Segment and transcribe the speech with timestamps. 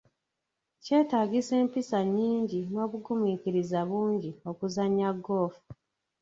[0.83, 5.69] Kyetaagisa empisa nyingi n'obugumiikiriza bungi okuzannya ggoofu.